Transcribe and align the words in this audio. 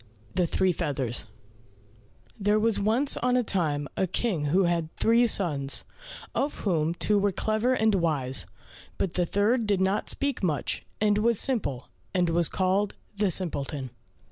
63 0.35 0.43
The 0.43 0.47
Three 0.47 0.71
Feathers 0.71 1.25
There 2.39 2.57
was 2.59 2.79
once 2.79 3.17
on 3.17 3.37
a 3.37 3.43
time 3.43 3.87
a 3.95 4.07
King 4.07 4.45
who 4.45 4.63
had 4.63 4.91
three 4.95 5.27
sons, 5.27 5.85
of 6.33 6.61
whom 6.61 6.95
two 6.95 7.19
were 7.19 7.31
clever 7.31 7.75
and 7.75 7.93
wise, 7.93 8.47
but 8.97 9.13
the 9.13 9.27
third 9.27 9.67
did 9.67 9.79
not 9.79 10.09
speak 10.09 10.41
much, 10.41 10.87
and 10.99 11.19
was 11.19 11.39
simple, 11.39 11.89
and 12.15 12.31
was 12.31 12.49
called 12.49 12.95
the 13.15 13.29
Simpleton. 13.29 13.91